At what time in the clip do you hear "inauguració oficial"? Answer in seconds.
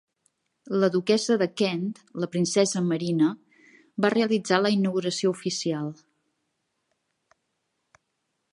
4.77-5.95